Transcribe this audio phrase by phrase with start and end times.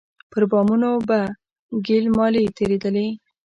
[0.31, 1.19] پر بامونو به
[1.85, 3.07] ګيل مالې تېرېدلې.